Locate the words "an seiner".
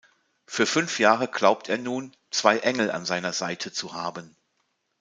2.89-3.33